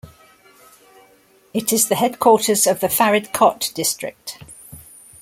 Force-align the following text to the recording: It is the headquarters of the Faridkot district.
It 1.53 1.71
is 1.71 1.87
the 1.87 1.93
headquarters 1.93 2.65
of 2.65 2.79
the 2.79 2.87
Faridkot 2.87 3.71
district. 3.75 4.39